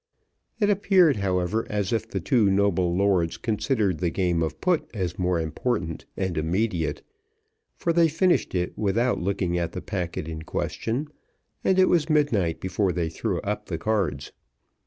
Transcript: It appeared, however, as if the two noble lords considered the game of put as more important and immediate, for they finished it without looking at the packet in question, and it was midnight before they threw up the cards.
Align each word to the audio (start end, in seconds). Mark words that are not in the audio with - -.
It 0.59 0.71
appeared, 0.71 1.17
however, 1.17 1.67
as 1.69 1.93
if 1.93 2.09
the 2.09 2.19
two 2.19 2.49
noble 2.49 2.95
lords 2.95 3.37
considered 3.37 3.99
the 3.99 4.09
game 4.09 4.41
of 4.41 4.59
put 4.59 4.89
as 4.95 5.19
more 5.19 5.39
important 5.39 6.05
and 6.17 6.39
immediate, 6.39 7.03
for 7.77 7.93
they 7.93 8.07
finished 8.07 8.55
it 8.55 8.75
without 8.75 9.21
looking 9.21 9.59
at 9.59 9.73
the 9.73 9.81
packet 9.83 10.27
in 10.27 10.41
question, 10.41 11.07
and 11.63 11.77
it 11.77 11.87
was 11.87 12.09
midnight 12.09 12.59
before 12.59 12.91
they 12.91 13.09
threw 13.09 13.41
up 13.41 13.67
the 13.67 13.77
cards. 13.77 14.31